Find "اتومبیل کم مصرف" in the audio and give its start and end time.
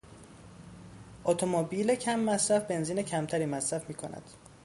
1.23-2.67